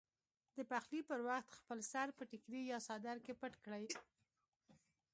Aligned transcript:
د 0.55 0.57
پخلي 0.71 1.01
پر 1.09 1.19
وخت 1.29 1.49
خپل 1.59 1.79
سر 1.91 2.07
په 2.17 2.23
ټیکري 2.31 2.61
یا 2.71 2.77
څادر 2.87 3.17
کې 3.25 3.33
پټ 3.41 3.53
کړئ. 3.63 3.85